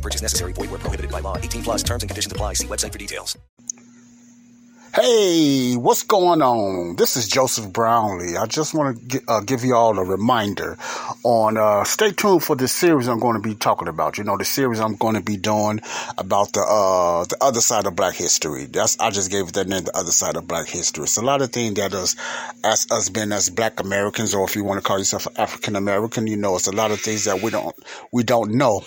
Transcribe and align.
Purchase 0.00 0.22
necessary. 0.22 0.52
Void 0.52 0.70
where 0.70 0.78
prohibited 0.78 1.10
by 1.10 1.20
law. 1.20 1.36
18 1.36 1.62
plus 1.62 1.82
terms 1.82 2.02
and 2.02 2.10
conditions 2.10 2.32
apply. 2.32 2.54
See 2.54 2.66
website 2.66 2.92
for 2.92 2.98
details. 2.98 3.36
Hey, 4.92 5.76
what's 5.76 6.02
going 6.02 6.42
on? 6.42 6.96
This 6.96 7.16
is 7.16 7.28
Joseph 7.28 7.72
Brownlee. 7.72 8.36
I 8.36 8.46
just 8.46 8.74
want 8.74 9.10
to 9.10 9.22
uh, 9.28 9.40
give 9.42 9.62
you 9.62 9.76
all 9.76 9.96
a 9.96 10.04
reminder 10.04 10.76
on 11.22 11.56
uh, 11.56 11.84
stay 11.84 12.10
tuned 12.10 12.42
for 12.42 12.56
the 12.56 12.66
series 12.66 13.06
I'm 13.06 13.20
going 13.20 13.40
to 13.40 13.48
be 13.48 13.54
talking 13.54 13.86
about. 13.86 14.18
You 14.18 14.24
know, 14.24 14.36
the 14.36 14.44
series 14.44 14.80
I'm 14.80 14.96
going 14.96 15.14
to 15.14 15.22
be 15.22 15.36
doing 15.36 15.80
about 16.18 16.54
the 16.54 16.62
uh, 16.62 17.24
the 17.24 17.36
other 17.40 17.60
side 17.60 17.86
of 17.86 17.94
Black 17.94 18.16
history. 18.16 18.64
That's 18.64 18.98
I 18.98 19.10
just 19.10 19.30
gave 19.30 19.46
it 19.46 19.54
that 19.54 19.68
name, 19.68 19.84
the 19.84 19.96
other 19.96 20.10
side 20.10 20.36
of 20.36 20.48
Black 20.48 20.66
history. 20.66 21.04
It's 21.04 21.18
a 21.18 21.24
lot 21.24 21.40
of 21.40 21.52
things 21.52 21.74
that 21.74 21.94
us 21.94 22.16
as 22.64 22.88
us 22.90 23.10
being 23.10 23.30
as 23.30 23.48
Black 23.48 23.78
Americans, 23.78 24.34
or 24.34 24.44
if 24.44 24.56
you 24.56 24.64
want 24.64 24.78
to 24.78 24.82
call 24.82 24.98
yourself 24.98 25.28
African 25.36 25.76
American, 25.76 26.26
you 26.26 26.36
know, 26.36 26.56
it's 26.56 26.66
a 26.66 26.74
lot 26.74 26.90
of 26.90 26.98
things 27.00 27.26
that 27.26 27.40
we 27.40 27.52
don't 27.52 27.76
we 28.12 28.24
don't 28.24 28.54
know 28.54 28.82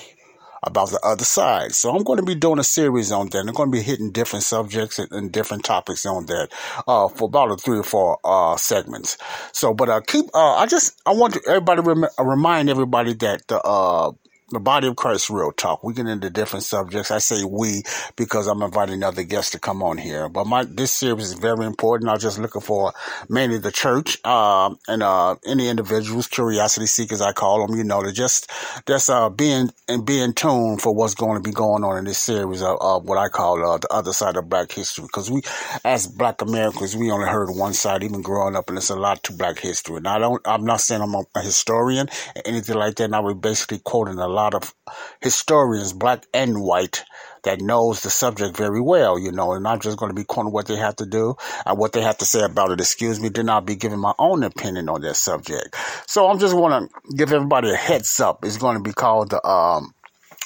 about 0.64 0.90
the 0.90 1.00
other 1.04 1.26
side. 1.26 1.74
So 1.74 1.96
I'm 1.96 2.04
going 2.04 2.18
to 2.20 2.26
be 2.26 2.36
doing 2.36 2.60
a 2.60 2.64
series 2.64 3.12
on 3.12 3.30
that. 3.30 3.40
I'm 3.40 3.54
going 3.54 3.72
to 3.72 3.78
be 3.78 3.84
hitting 3.84 4.12
different 4.12 4.44
subjects 4.44 5.00
and, 5.00 5.12
and 5.12 5.32
different 5.32 5.64
topics 5.66 6.06
on 6.06 6.26
that 6.28 6.50
uh, 6.88 7.08
for 7.10 7.26
about 7.26 7.52
a 7.52 7.58
three 7.58 7.80
or 7.80 7.84
four 7.84 8.20
uh, 8.24 8.56
segments. 8.58 9.18
So, 9.52 9.74
but 9.74 9.90
uh, 9.90 10.02
keep. 10.02 10.26
Uh, 10.34 10.56
I 10.56 10.66
just 10.66 11.02
I 11.06 11.14
want 11.14 11.36
to, 11.36 11.42
everybody 11.48 11.82
rem- 11.82 12.10
remind 12.20 12.70
everybody 12.70 13.14
that 13.14 13.48
the 13.48 13.62
uh, 13.62 14.12
the 14.52 14.60
body 14.60 14.88
of 14.88 14.96
Christ 14.96 15.30
real 15.30 15.52
talk. 15.52 15.84
We 15.84 15.94
get 15.94 16.08
into 16.08 16.30
different 16.30 16.64
subjects. 16.64 17.12
I 17.12 17.20
say 17.20 17.44
we 17.44 17.84
because 18.16 18.48
I'm 18.48 18.62
inviting 18.62 19.04
other 19.04 19.24
guests 19.24 19.52
to 19.52 19.60
come 19.60 19.82
on 19.82 19.98
here. 19.98 20.30
But 20.30 20.46
my 20.46 20.64
this 20.64 20.92
series 20.92 21.32
is 21.32 21.34
very 21.34 21.66
important. 21.66 22.10
I'm 22.10 22.20
just 22.20 22.40
looking 22.40 22.62
for 22.62 22.94
mainly 23.30 23.58
the 23.58 23.72
church 23.72 24.18
uh, 24.24 24.74
and 24.88 25.04
uh, 25.04 25.36
any 25.46 25.70
individuals, 25.70 26.28
curiosity 26.28 26.86
seekers, 26.86 27.22
I 27.22 27.34
call 27.34 27.66
them. 27.66 27.78
You 27.78 27.84
know, 27.84 28.04
to 28.04 28.12
just 28.12 28.52
just 28.88 29.10
uh, 29.10 29.30
being 29.30 29.70
and 29.88 30.06
being 30.06 30.34
tuned 30.34 30.82
for 30.82 30.94
what's 30.94 31.16
going 31.16 31.42
to 31.42 31.48
be 31.48 31.54
going 31.54 31.84
on 31.84 31.98
in 31.98 32.06
this 32.06 32.20
series 32.20 32.62
of, 32.62 32.78
of 32.82 33.06
what 33.06 33.18
I 33.18 33.30
call 33.30 33.64
uh, 33.66 33.78
the 33.78 33.92
other 33.92 34.14
side 34.14 34.38
of 34.38 34.50
Black 34.50 34.72
history. 34.72 35.06
Because 35.06 35.32
we, 35.32 35.42
as 35.84 36.08
Black 36.08 36.42
Americans, 36.42 36.96
we 36.96 37.12
only 37.12 37.28
heard 37.28 37.50
one 37.50 37.74
side, 37.74 38.04
even 38.04 38.22
growing 38.22 38.56
up, 38.56 38.70
and 38.70 38.78
it's 38.78 38.90
a 38.90 38.96
lot 38.96 39.24
to 39.24 39.34
Black 39.34 39.60
history. 39.60 39.98
And 39.98 40.08
I 40.08 40.20
don't. 40.20 40.46
I'm 40.46 40.66
not 40.66 40.82
saying 40.82 41.02
I'm 41.02 41.16
a 41.16 41.42
historian 41.42 42.10
or 42.36 42.42
anything 42.46 42.76
like 42.76 42.96
that. 42.96 43.06
And 43.06 43.16
I 43.16 43.20
was 43.20 43.36
basically 43.36 43.80
quoting 43.80 44.18
a 44.20 44.28
lot 44.28 44.43
of 44.52 44.74
historians, 45.22 45.94
black 45.94 46.26
and 46.34 46.62
white, 46.62 47.04
that 47.44 47.62
knows 47.62 48.02
the 48.02 48.10
subject 48.10 48.56
very 48.56 48.82
well, 48.82 49.20
you 49.20 49.32
know, 49.32 49.54
and 49.54 49.68
I'm 49.68 49.80
just 49.80 49.98
going 49.98 50.10
to 50.10 50.16
be 50.16 50.24
quoting 50.24 50.52
what 50.52 50.68
they 50.68 50.78
have 50.78 50.96
to 50.98 51.06
do 51.06 51.36
and 51.66 51.78
what 51.78 51.92
they 51.92 52.02
have 52.02 52.18
to 52.20 52.26
say 52.26 52.44
about 52.44 52.72
it. 52.72 52.80
Excuse 52.80 53.20
me, 53.20 53.30
then 53.30 53.50
I'll 53.50 53.62
be 53.62 53.76
giving 53.76 54.00
my 54.00 54.14
own 54.18 54.44
opinion 54.44 54.90
on 54.90 55.02
that 55.02 55.16
subject. 55.16 55.76
So 56.08 56.30
I'm 56.30 56.40
just 56.40 56.54
going 56.54 56.88
to 56.88 57.16
give 57.16 57.34
everybody 57.34 57.70
a 57.70 57.76
heads 57.76 58.20
up. 58.20 58.46
It's 58.46 58.58
going 58.58 58.78
to 58.78 58.84
be 58.84 58.94
called 58.94 59.32
the, 59.32 59.46
um, 59.46 59.94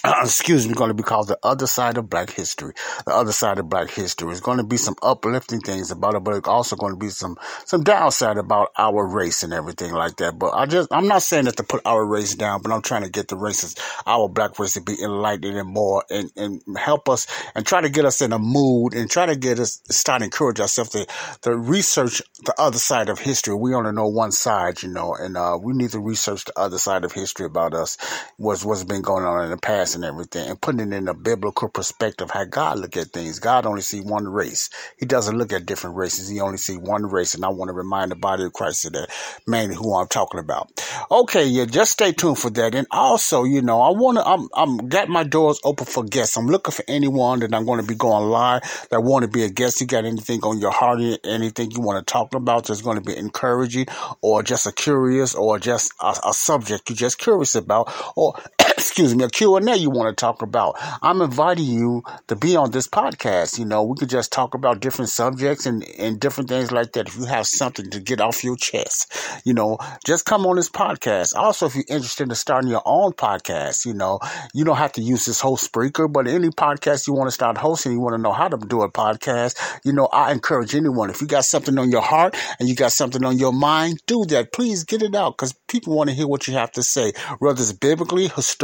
excuse 0.21 0.67
me, 0.67 0.73
going 0.73 0.89
to 0.89 0.93
be 0.95 1.03
called 1.03 1.27
the 1.27 1.39
other 1.43 1.67
side 1.67 1.97
of 1.97 2.09
black 2.09 2.31
history. 2.31 2.73
The 3.05 3.13
other 3.13 3.31
side 3.31 3.59
of 3.59 3.69
black 3.69 3.89
history 3.91 4.31
is 4.31 4.41
going 4.41 4.57
to 4.57 4.63
be 4.63 4.77
some 4.77 4.95
uplifting 5.03 5.61
things 5.61 5.91
about 5.91 6.15
it, 6.15 6.23
but 6.23 6.35
it's 6.35 6.47
also 6.47 6.75
going 6.75 6.93
to 6.93 6.99
be 6.99 7.09
some, 7.09 7.37
some 7.65 7.83
downside 7.83 8.37
about 8.37 8.71
our 8.77 9.05
race 9.05 9.43
and 9.43 9.53
everything 9.53 9.93
like 9.93 10.17
that. 10.17 10.39
But 10.39 10.53
I 10.53 10.65
just, 10.65 10.91
I'm 10.91 11.07
not 11.07 11.23
saying 11.23 11.45
that 11.45 11.57
to 11.57 11.63
put 11.63 11.81
our 11.85 12.05
race 12.05 12.35
down, 12.35 12.61
but 12.61 12.71
I'm 12.71 12.81
trying 12.81 13.03
to 13.03 13.09
get 13.09 13.27
the 13.27 13.37
races, 13.37 13.75
our 14.05 14.27
black 14.29 14.59
race 14.59 14.73
to 14.73 14.81
be 14.81 14.95
enlightened 15.01 15.57
and 15.57 15.69
more 15.69 16.03
and, 16.09 16.31
and 16.35 16.61
help 16.77 17.09
us 17.09 17.27
and 17.55 17.65
try 17.65 17.81
to 17.81 17.89
get 17.89 18.05
us 18.05 18.21
in 18.21 18.33
a 18.33 18.39
mood 18.39 18.93
and 18.93 19.09
try 19.09 19.25
to 19.25 19.35
get 19.35 19.59
us, 19.59 19.81
start 19.89 20.21
encourage 20.21 20.59
ourselves 20.59 20.91
to, 20.91 21.05
to 21.41 21.55
research 21.55 22.21
the 22.45 22.53
other 22.57 22.79
side 22.79 23.09
of 23.09 23.19
history. 23.19 23.55
We 23.55 23.73
only 23.73 23.91
know 23.91 24.07
one 24.07 24.31
side, 24.31 24.83
you 24.83 24.89
know, 24.89 25.15
and, 25.15 25.37
uh, 25.37 25.57
we 25.61 25.73
need 25.73 25.91
to 25.91 25.99
research 25.99 26.45
the 26.45 26.59
other 26.59 26.77
side 26.77 27.05
of 27.05 27.11
history 27.11 27.45
about 27.45 27.73
us, 27.73 27.97
what's, 28.37 28.65
what's 28.65 28.83
been 28.83 29.01
going 29.01 29.25
on 29.25 29.43
in 29.45 29.51
the 29.51 29.57
past 29.57 29.86
and 29.95 30.05
everything 30.05 30.49
and 30.49 30.59
putting 30.61 30.91
it 30.91 30.95
in 30.95 31.07
a 31.07 31.13
biblical 31.13 31.69
perspective 31.69 32.31
how 32.31 32.45
God 32.45 32.79
look 32.79 32.97
at 32.97 33.07
things. 33.07 33.39
God 33.39 33.65
only 33.65 33.81
see 33.81 34.01
one 34.01 34.27
race. 34.27 34.69
He 34.97 35.05
doesn't 35.05 35.37
look 35.37 35.53
at 35.53 35.65
different 35.65 35.95
races. 35.95 36.29
He 36.29 36.39
only 36.39 36.57
see 36.57 36.77
one 36.77 37.05
race. 37.05 37.35
And 37.35 37.45
I 37.45 37.49
want 37.49 37.69
to 37.69 37.73
remind 37.73 38.11
the 38.11 38.15
body 38.15 38.43
of 38.43 38.53
Christ 38.53 38.91
that 38.91 39.07
mainly 39.45 39.75
who 39.75 39.95
I'm 39.95 40.07
talking 40.07 40.39
about. 40.39 40.71
Okay, 41.11 41.45
yeah, 41.45 41.65
just 41.65 41.93
stay 41.93 42.11
tuned 42.11 42.39
for 42.39 42.49
that. 42.51 42.75
And 42.75 42.87
also, 42.91 43.43
you 43.43 43.61
know, 43.61 43.81
I 43.81 43.91
want 43.91 44.17
to, 44.17 44.25
I'm, 44.25 44.49
I'm 44.53 44.89
got 44.89 45.09
my 45.09 45.23
doors 45.23 45.59
open 45.63 45.85
for 45.85 46.03
guests. 46.03 46.37
I'm 46.37 46.47
looking 46.47 46.73
for 46.73 46.83
anyone 46.87 47.39
that 47.39 47.53
I'm 47.53 47.65
going 47.65 47.81
to 47.81 47.87
be 47.87 47.95
going 47.95 48.29
live 48.29 48.87
that 48.91 49.01
want 49.01 49.23
to 49.23 49.29
be 49.29 49.43
a 49.43 49.49
guest. 49.49 49.81
You 49.81 49.87
got 49.87 50.05
anything 50.05 50.41
on 50.43 50.59
your 50.59 50.71
heart, 50.71 50.99
anything 51.23 51.71
you 51.71 51.81
want 51.81 52.05
to 52.05 52.11
talk 52.11 52.33
about 52.33 52.65
that's 52.65 52.81
going 52.81 52.97
to 52.97 53.03
be 53.03 53.15
encouraging 53.15 53.87
or 54.21 54.43
just 54.43 54.65
a 54.65 54.71
curious 54.71 55.35
or 55.35 55.59
just 55.59 55.91
a, 56.01 56.13
a 56.25 56.33
subject 56.33 56.89
you're 56.89 56.95
just 56.95 57.17
curious 57.17 57.55
about 57.55 57.91
or 58.15 58.35
excuse 58.77 59.15
me, 59.15 59.23
a 59.23 59.29
Q&A 59.29 59.75
you 59.75 59.89
want 59.89 60.09
to 60.09 60.19
talk 60.19 60.41
about. 60.41 60.75
I'm 61.01 61.21
inviting 61.21 61.65
you 61.65 62.03
to 62.27 62.35
be 62.35 62.55
on 62.55 62.71
this 62.71 62.87
podcast. 62.87 63.59
You 63.59 63.65
know, 63.65 63.83
we 63.83 63.95
could 63.95 64.09
just 64.09 64.31
talk 64.31 64.55
about 64.55 64.79
different 64.79 65.09
subjects 65.09 65.65
and, 65.65 65.83
and 65.97 66.19
different 66.19 66.49
things 66.49 66.71
like 66.71 66.93
that. 66.93 67.07
If 67.07 67.15
you 67.17 67.25
have 67.25 67.47
something 67.47 67.89
to 67.91 67.99
get 67.99 68.19
off 68.19 68.43
your 68.43 68.57
chest, 68.57 69.13
you 69.45 69.53
know, 69.53 69.77
just 70.05 70.25
come 70.25 70.45
on 70.45 70.55
this 70.55 70.69
podcast. 70.69 71.35
Also, 71.35 71.67
if 71.67 71.75
you're 71.75 71.85
interested 71.87 72.27
in 72.27 72.35
starting 72.35 72.69
your 72.69 72.81
own 72.85 73.13
podcast, 73.13 73.85
you 73.85 73.93
know, 73.93 74.19
you 74.53 74.65
don't 74.65 74.77
have 74.77 74.93
to 74.93 75.01
use 75.01 75.25
this 75.25 75.39
whole 75.39 75.57
Spreaker, 75.57 76.11
but 76.11 76.27
any 76.27 76.49
podcast 76.49 77.07
you 77.07 77.13
want 77.13 77.27
to 77.27 77.31
start 77.31 77.57
hosting, 77.57 77.93
you 77.93 77.99
want 77.99 78.15
to 78.15 78.21
know 78.21 78.33
how 78.33 78.47
to 78.47 78.57
do 78.57 78.81
a 78.81 78.91
podcast, 78.91 79.55
you 79.85 79.93
know, 79.93 80.07
I 80.07 80.31
encourage 80.31 80.75
anyone. 80.75 81.09
If 81.09 81.21
you 81.21 81.27
got 81.27 81.45
something 81.45 81.77
on 81.77 81.91
your 81.91 82.01
heart 82.01 82.35
and 82.59 82.67
you 82.67 82.75
got 82.75 82.91
something 82.91 83.23
on 83.23 83.37
your 83.37 83.53
mind, 83.53 84.01
do 84.07 84.25
that. 84.25 84.51
Please 84.51 84.83
get 84.83 85.01
it 85.01 85.15
out 85.15 85.37
because 85.37 85.53
people 85.67 85.95
want 85.95 86.09
to 86.09 86.15
hear 86.15 86.27
what 86.27 86.47
you 86.47 86.53
have 86.55 86.71
to 86.73 86.83
say, 86.83 87.13
whether 87.39 87.61
it's 87.61 87.71
biblically, 87.71 88.27
historically, 88.27 88.56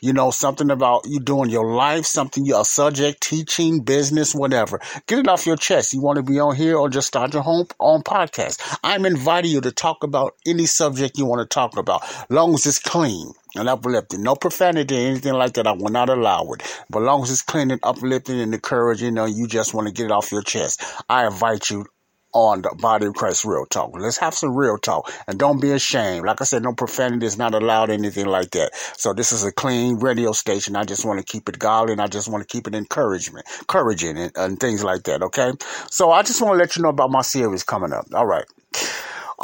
you 0.00 0.12
know, 0.12 0.30
something 0.30 0.70
about 0.70 1.02
you 1.06 1.20
doing 1.20 1.50
your 1.50 1.74
life, 1.74 2.04
something 2.06 2.44
you're 2.44 2.60
a 2.60 2.64
subject, 2.64 3.20
teaching, 3.20 3.82
business, 3.82 4.34
whatever. 4.34 4.80
Get 5.06 5.20
it 5.20 5.28
off 5.28 5.46
your 5.46 5.56
chest. 5.56 5.92
You 5.92 6.02
want 6.02 6.16
to 6.16 6.22
be 6.22 6.40
on 6.40 6.56
here 6.56 6.76
or 6.76 6.88
just 6.88 7.08
start 7.08 7.32
your 7.32 7.42
home 7.42 7.66
on 7.78 8.02
podcast. 8.02 8.78
I'm 8.82 9.04
inviting 9.04 9.50
you 9.50 9.60
to 9.62 9.72
talk 9.72 10.02
about 10.02 10.34
any 10.46 10.66
subject 10.66 11.18
you 11.18 11.26
want 11.26 11.40
to 11.40 11.52
talk 11.52 11.76
about, 11.76 12.02
long 12.30 12.54
as 12.54 12.66
it's 12.66 12.78
clean 12.78 13.32
and 13.54 13.68
uplifting. 13.68 14.22
No 14.22 14.34
profanity 14.34 14.96
anything 14.96 15.34
like 15.34 15.54
that. 15.54 15.66
I 15.66 15.72
will 15.72 15.90
not 15.90 16.08
allow 16.08 16.44
it. 16.52 16.62
But 16.90 17.02
long 17.02 17.22
as 17.22 17.30
it's 17.30 17.42
clean 17.42 17.70
and 17.70 17.80
uplifting 17.82 18.40
and 18.40 18.54
encouraging, 18.54 19.06
you 19.06 19.12
know, 19.12 19.26
you 19.26 19.46
just 19.46 19.74
want 19.74 19.86
to 19.86 19.92
get 19.92 20.06
it 20.06 20.12
off 20.12 20.32
your 20.32 20.42
chest. 20.42 20.82
I 21.08 21.26
invite 21.26 21.70
you 21.70 21.86
on 22.34 22.62
the 22.62 22.74
Body 22.78 23.06
of 23.06 23.14
Christ 23.14 23.44
Real 23.44 23.64
Talk. 23.64 23.92
Let's 23.94 24.18
have 24.18 24.34
some 24.34 24.54
real 24.54 24.76
talk 24.76 25.10
and 25.26 25.38
don't 25.38 25.60
be 25.60 25.70
ashamed. 25.70 26.26
Like 26.26 26.40
I 26.40 26.44
said, 26.44 26.62
no 26.62 26.74
profanity 26.74 27.26
is 27.26 27.38
not 27.38 27.54
allowed, 27.54 27.90
anything 27.90 28.26
like 28.26 28.50
that. 28.50 28.74
So 28.96 29.12
this 29.14 29.32
is 29.32 29.44
a 29.44 29.52
clean 29.52 29.96
radio 29.96 30.32
station. 30.32 30.76
I 30.76 30.84
just 30.84 31.04
want 31.04 31.20
to 31.20 31.24
keep 31.24 31.48
it 31.48 31.58
godly 31.58 31.92
and 31.92 32.02
I 32.02 32.08
just 32.08 32.28
want 32.28 32.46
to 32.46 32.52
keep 32.52 32.66
it 32.66 32.74
encouragement, 32.74 33.46
encouraging 33.60 34.18
and, 34.18 34.32
and 34.36 34.60
things 34.60 34.82
like 34.82 35.04
that. 35.04 35.22
Okay. 35.22 35.52
So 35.90 36.10
I 36.10 36.22
just 36.22 36.42
want 36.42 36.54
to 36.54 36.58
let 36.58 36.76
you 36.76 36.82
know 36.82 36.90
about 36.90 37.10
my 37.10 37.22
series 37.22 37.62
coming 37.62 37.92
up. 37.92 38.06
All 38.12 38.26
right. 38.26 38.44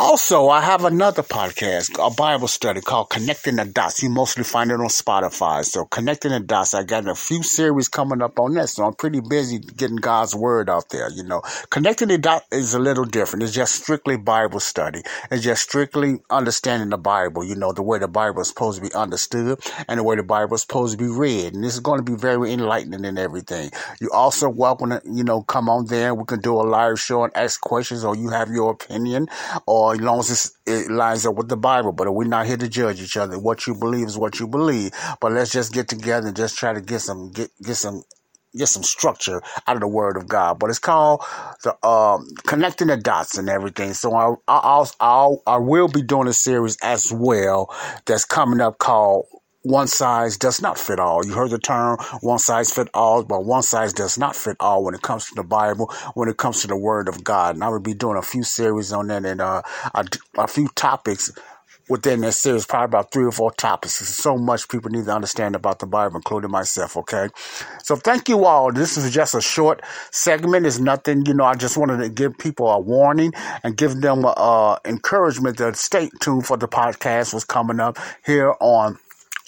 Also, 0.03 0.49
I 0.49 0.63
have 0.63 0.87
another 0.87 1.23
podcast, 1.23 1.91
a 2.03 2.09
Bible 2.09 2.49
study 2.49 2.81
called 2.81 3.11
Connecting 3.11 3.57
the 3.57 3.67
Dots. 3.67 4.03
You 4.03 4.09
mostly 4.09 4.45
find 4.45 4.71
it 4.71 4.81
on 4.81 4.89
Spotify. 4.89 5.63
So, 5.63 5.85
Connecting 5.85 6.31
the 6.31 6.41
Dots, 6.41 6.73
I 6.73 6.85
got 6.85 7.07
a 7.07 7.15
few 7.15 7.43
series 7.43 7.89
coming 7.89 8.23
up 8.23 8.41
on 8.41 8.55
that. 8.55 8.71
So, 8.71 8.87
I'm 8.87 8.95
pretty 8.95 9.21
busy 9.21 9.59
getting 9.59 9.99
God's 9.99 10.35
word 10.35 10.71
out 10.71 10.89
there. 10.89 11.11
You 11.11 11.25
know, 11.25 11.43
Connecting 11.69 12.09
the 12.09 12.17
Dots 12.17 12.47
is 12.51 12.73
a 12.73 12.79
little 12.79 13.05
different. 13.05 13.43
It's 13.43 13.53
just 13.53 13.75
strictly 13.75 14.17
Bible 14.17 14.59
study. 14.59 15.03
It's 15.31 15.45
just 15.45 15.65
strictly 15.65 16.15
understanding 16.31 16.89
the 16.89 16.97
Bible. 16.97 17.45
You 17.45 17.57
know, 17.57 17.73
the 17.73 17.83
way 17.83 17.99
the 17.99 18.09
Bible 18.09 18.41
is 18.41 18.49
supposed 18.49 18.83
to 18.83 18.89
be 18.89 18.95
understood 18.95 19.61
and 19.87 20.01
the 20.01 20.03
way 20.03 20.17
the 20.17 20.23
Bible 20.23 20.55
is 20.55 20.63
supposed 20.63 20.99
to 20.99 21.05
be 21.05 21.11
read. 21.11 21.53
And 21.53 21.63
this 21.63 21.75
is 21.75 21.81
going 21.81 22.03
to 22.03 22.11
be 22.11 22.17
very 22.17 22.55
enlightening 22.55 23.05
and 23.05 23.19
everything. 23.19 23.71
You're 24.01 24.15
also 24.15 24.49
welcome 24.49 24.89
to, 24.89 25.03
you 25.05 25.25
know, 25.25 25.43
come 25.43 25.69
on 25.69 25.89
there. 25.89 26.15
We 26.15 26.25
can 26.25 26.41
do 26.41 26.55
a 26.55 26.65
live 26.65 26.99
show 26.99 27.25
and 27.25 27.37
ask 27.37 27.61
questions 27.61 28.03
or 28.03 28.17
you 28.17 28.31
have 28.31 28.49
your 28.49 28.71
opinion 28.71 29.29
or 29.67 29.90
as 29.93 30.01
long 30.01 30.21
as 30.21 30.53
it 30.67 30.91
lines 30.91 31.27
up 31.27 31.37
with 31.37 31.49
the 31.49 31.57
Bible. 31.57 31.93
But 31.93 32.13
we're 32.15 32.27
not 32.29 32.47
here 32.47 32.59
to 32.59 32.69
judge 32.69 33.03
each 33.03 33.17
other. 33.17 33.39
What 33.39 33.67
you 33.67 33.75
believe 33.75 34.09
is 34.09 34.19
what 34.19 34.41
you 34.41 34.49
believe. 34.49 34.93
But 35.21 35.33
let's 35.33 35.53
just 35.53 35.73
get 35.73 35.89
together 35.89 36.29
and 36.29 36.37
just 36.37 36.59
try 36.59 36.73
to 36.75 36.81
get 36.83 37.01
some 37.01 37.33
get 37.33 37.51
get 37.63 37.77
some 37.77 38.03
get 38.57 38.69
some 38.69 38.83
structure 38.85 39.43
out 39.67 39.77
of 39.77 39.81
the 39.81 39.89
Word 39.89 40.17
of 40.17 40.29
God. 40.29 40.59
But 40.59 40.71
it's 40.71 40.81
called 40.81 41.23
the 41.65 41.77
um, 41.87 42.29
connecting 42.47 42.89
the 42.89 42.97
dots 42.99 43.39
and 43.39 43.49
everything. 43.49 43.95
So 43.95 44.15
I 44.15 44.35
I'll, 44.49 44.91
I'll 45.01 45.43
I 45.47 45.59
will 45.59 45.89
be 45.89 46.03
doing 46.03 46.29
a 46.29 46.35
series 46.35 46.79
as 46.83 47.13
well 47.13 47.75
that's 48.07 48.25
coming 48.25 48.61
up 48.61 48.79
called 48.79 49.27
one 49.63 49.87
size 49.87 50.37
does 50.37 50.63
not 50.63 50.79
fit 50.79 50.99
all. 50.99 51.25
You 51.25 51.35
heard 51.35 51.51
the 51.51 51.59
term 51.59 51.99
one 52.21 52.39
size 52.39 52.73
fit 52.73 52.89
all, 52.95 53.23
but 53.23 53.45
one 53.45 53.63
size 53.63 53.93
does 53.93 54.19
not 54.19 54.35
fit 54.37 54.57
all 54.61 54.85
when 54.85 54.95
it 54.95 55.03
comes 55.03 55.27
to 55.27 55.35
the 55.35 55.45
Bible, 55.45 55.93
when 56.15 56.29
it 56.29 56.37
comes 56.37 56.63
to 56.63 56.67
the 56.67 56.77
Word 56.77 57.09
of 57.09 57.23
God. 57.25 57.57
And 57.57 57.65
I 57.65 57.69
will 57.69 57.81
be 57.81 57.95
doing 57.95 58.17
a 58.17 58.23
few 58.23 58.43
series 58.43 58.93
on 58.93 59.09
that 59.09 59.25
and 59.25 59.41
uh, 59.41 59.63
a, 59.95 60.05
a 60.39 60.47
few 60.47 60.69
topics 60.75 61.31
within 61.91 62.21
this 62.21 62.39
series, 62.39 62.65
probably 62.65 62.85
about 62.85 63.11
three 63.11 63.25
or 63.25 63.33
four 63.33 63.51
topics. 63.51 63.99
There's 63.99 64.09
so 64.09 64.39
much 64.39 64.69
people 64.69 64.91
need 64.91 65.07
to 65.07 65.13
understand 65.13 65.57
about 65.57 65.81
the 65.81 65.87
Bible, 65.87 66.17
including 66.17 66.51
myself, 66.51 66.97
okay? 66.97 67.29
So 67.83 67.97
thank 67.97 68.29
you 68.29 68.45
all. 68.45 68.73
This 68.73 68.97
is 68.97 69.13
just 69.13 69.35
a 69.35 69.41
short 69.41 69.83
segment. 70.13 70.67
It's 70.67 70.79
nothing, 70.79 71.27
you 71.27 71.35
know, 71.35 71.45
I 71.45 71.57
just 71.57 71.77
wanted 71.77 71.99
to 71.99 72.09
give 72.09 72.39
people 72.39 72.71
a 72.71 72.79
warning 72.79 73.33
and 73.65 73.77
give 73.77 74.01
them 74.01 74.25
uh, 74.25 74.77
encouragement 74.85 75.59
that 75.59 75.77
stay 75.77 76.11
tuned 76.21 76.47
for 76.47 76.57
the 76.57 76.69
podcast 76.69 77.35
was 77.35 77.45
coming 77.45 77.81
up 77.81 77.99
here 78.25 78.55
on 78.61 78.97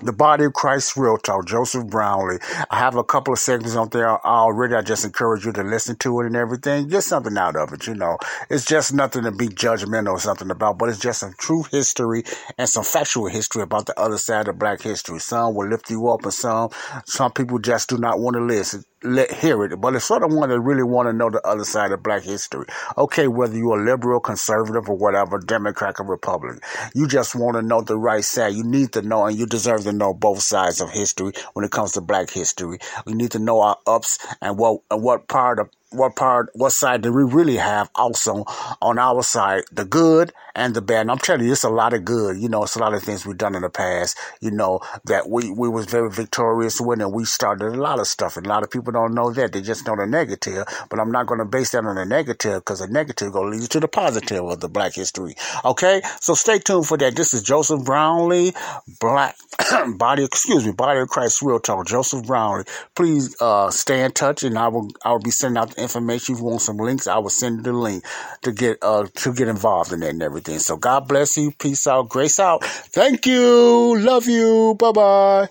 the 0.00 0.12
Body 0.12 0.44
of 0.44 0.52
Christ 0.52 0.96
Real 0.96 1.16
Talk, 1.18 1.46
Joseph 1.46 1.86
Brownlee. 1.86 2.38
I 2.70 2.78
have 2.78 2.96
a 2.96 3.04
couple 3.04 3.32
of 3.32 3.38
segments 3.38 3.76
on 3.76 3.88
there 3.90 4.24
already. 4.24 4.74
I 4.74 4.82
just 4.82 5.04
encourage 5.04 5.44
you 5.44 5.52
to 5.52 5.62
listen 5.62 5.96
to 5.96 6.20
it 6.20 6.26
and 6.26 6.36
everything. 6.36 6.88
Get 6.88 7.02
something 7.02 7.36
out 7.36 7.56
of 7.56 7.72
it, 7.72 7.86
you 7.86 7.94
know. 7.94 8.18
It's 8.50 8.64
just 8.64 8.92
nothing 8.94 9.24
to 9.24 9.32
be 9.32 9.48
judgmental 9.48 10.12
or 10.12 10.20
something 10.20 10.50
about, 10.50 10.78
but 10.78 10.88
it's 10.88 10.98
just 10.98 11.20
some 11.20 11.34
true 11.38 11.64
history 11.70 12.24
and 12.58 12.68
some 12.68 12.84
factual 12.84 13.26
history 13.26 13.62
about 13.62 13.86
the 13.86 13.98
other 13.98 14.18
side 14.18 14.48
of 14.48 14.58
black 14.58 14.82
history. 14.82 15.18
Some 15.20 15.54
will 15.54 15.68
lift 15.68 15.90
you 15.90 16.08
up 16.08 16.24
and 16.24 16.34
some, 16.34 16.70
some 17.04 17.32
people 17.32 17.58
just 17.58 17.88
do 17.88 17.98
not 17.98 18.18
want 18.18 18.34
to 18.34 18.42
listen 18.42 18.84
let 19.04 19.32
hear 19.32 19.64
it, 19.64 19.80
but 19.80 19.94
it's 19.94 20.04
sort 20.04 20.22
of 20.22 20.32
one 20.32 20.48
that 20.48 20.60
really 20.60 20.82
want 20.82 21.08
to 21.08 21.12
know 21.12 21.30
the 21.30 21.46
other 21.46 21.64
side 21.64 21.92
of 21.92 22.02
black 22.02 22.22
history. 22.22 22.66
Okay, 22.96 23.28
whether 23.28 23.56
you're 23.56 23.84
liberal, 23.84 24.20
conservative, 24.20 24.88
or 24.88 24.96
whatever, 24.96 25.38
Democrat 25.38 25.96
or 25.98 26.06
Republican, 26.06 26.60
you 26.94 27.08
just 27.08 27.34
want 27.34 27.56
to 27.56 27.62
know 27.62 27.80
the 27.80 27.98
right 27.98 28.24
side. 28.24 28.54
You 28.54 28.64
need 28.64 28.92
to 28.92 29.02
know, 29.02 29.26
and 29.26 29.36
you 29.36 29.46
deserve 29.46 29.82
to 29.84 29.92
know 29.92 30.14
both 30.14 30.42
sides 30.42 30.80
of 30.80 30.90
history 30.90 31.32
when 31.54 31.64
it 31.64 31.70
comes 31.70 31.92
to 31.92 32.00
black 32.00 32.30
history. 32.30 32.78
We 33.06 33.14
need 33.14 33.32
to 33.32 33.38
know 33.38 33.60
our 33.60 33.78
ups 33.86 34.18
and 34.40 34.58
what 34.58 34.82
and 34.90 35.02
what 35.02 35.28
part 35.28 35.58
of 35.58 35.70
what 35.92 36.16
part, 36.16 36.50
what 36.54 36.70
side 36.70 37.02
do 37.02 37.12
we 37.12 37.24
really 37.24 37.56
have 37.56 37.90
also 37.94 38.44
on 38.80 38.98
our 38.98 39.22
side, 39.22 39.64
the 39.72 39.84
good 39.84 40.32
and 40.54 40.74
the 40.74 40.82
bad. 40.82 41.02
And 41.02 41.10
I'm 41.10 41.18
telling 41.18 41.46
you, 41.46 41.52
it's 41.52 41.64
a 41.64 41.70
lot 41.70 41.92
of 41.92 42.04
good. 42.04 42.36
You 42.38 42.48
know, 42.48 42.62
it's 42.62 42.76
a 42.76 42.78
lot 42.78 42.94
of 42.94 43.02
things 43.02 43.24
we've 43.24 43.36
done 43.36 43.54
in 43.54 43.62
the 43.62 43.70
past, 43.70 44.18
you 44.40 44.50
know, 44.50 44.80
that 45.04 45.28
we, 45.28 45.50
we 45.50 45.68
was 45.68 45.86
very 45.86 46.10
victorious 46.10 46.80
with 46.80 47.00
and 47.00 47.12
we 47.12 47.24
started 47.24 47.74
a 47.74 47.80
lot 47.80 47.98
of 47.98 48.06
stuff. 48.06 48.36
And 48.36 48.46
a 48.46 48.48
lot 48.48 48.62
of 48.62 48.70
people 48.70 48.92
don't 48.92 49.14
know 49.14 49.32
that. 49.32 49.52
They 49.52 49.62
just 49.62 49.86
know 49.86 49.96
the 49.96 50.06
negative. 50.06 50.64
But 50.90 51.00
I'm 51.00 51.10
not 51.10 51.26
going 51.26 51.38
to 51.38 51.44
base 51.44 51.70
that 51.70 51.84
on 51.84 51.96
the 51.96 52.04
negative 52.04 52.60
because 52.60 52.80
the 52.80 52.88
negative 52.88 53.32
going 53.32 53.46
to 53.46 53.56
lead 53.56 53.62
you 53.62 53.68
to 53.68 53.80
the 53.80 53.88
positive 53.88 54.44
of 54.44 54.60
the 54.60 54.68
black 54.68 54.94
history. 54.94 55.34
Okay. 55.64 56.02
So 56.20 56.34
stay 56.34 56.58
tuned 56.58 56.86
for 56.86 56.96
that. 56.98 57.16
This 57.16 57.34
is 57.34 57.42
Joseph 57.42 57.84
Brownlee, 57.84 58.52
black 59.00 59.36
body, 59.96 60.24
excuse 60.24 60.64
me, 60.66 60.72
body 60.72 61.00
of 61.00 61.08
Christ 61.08 61.42
real 61.42 61.60
talk. 61.60 61.86
Joseph 61.86 62.26
Brownlee. 62.26 62.64
Please, 62.94 63.36
uh, 63.40 63.70
stay 63.70 64.04
in 64.04 64.12
touch 64.12 64.42
and 64.42 64.58
I 64.58 64.68
will, 64.68 64.88
I 65.04 65.12
will 65.12 65.20
be 65.20 65.30
sending 65.30 65.60
out 65.60 65.78
information. 65.82 66.34
If 66.34 66.40
you 66.40 66.46
want 66.46 66.62
some 66.62 66.78
links, 66.78 67.06
I 67.06 67.18
will 67.18 67.30
send 67.30 67.58
you 67.58 67.62
the 67.62 67.72
link 67.72 68.04
to 68.42 68.52
get, 68.52 68.78
uh, 68.82 69.06
to 69.14 69.32
get 69.32 69.48
involved 69.48 69.92
in 69.92 70.00
that 70.00 70.10
and 70.10 70.22
everything 70.22 70.32
everything. 70.32 70.58
So 70.60 70.76
God 70.76 71.08
bless 71.08 71.36
you. 71.36 71.52
Peace 71.52 71.86
out. 71.86 72.08
Grace 72.08 72.40
out. 72.40 72.64
Thank 72.64 73.26
you. 73.26 73.98
Love 73.98 74.26
you. 74.26 74.74
Bye 74.78 74.92
bye. 74.92 75.48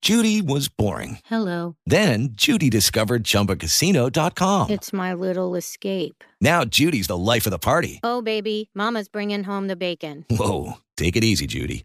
Judy 0.00 0.42
was 0.42 0.68
boring. 0.68 1.18
Hello. 1.26 1.76
Then 1.86 2.30
Judy 2.32 2.68
discovered 2.68 3.22
ChumbaCasino.com. 3.22 4.70
It's 4.70 4.92
my 4.92 5.14
little 5.14 5.54
escape. 5.54 6.24
Now 6.40 6.64
Judy's 6.64 7.06
the 7.06 7.16
life 7.16 7.46
of 7.46 7.52
the 7.52 7.58
party. 7.58 8.00
Oh, 8.02 8.20
baby, 8.20 8.68
Mama's 8.74 9.08
bringing 9.08 9.44
home 9.44 9.68
the 9.68 9.76
bacon. 9.76 10.24
Whoa, 10.28 10.78
take 10.96 11.14
it 11.14 11.22
easy, 11.22 11.46
Judy. 11.46 11.84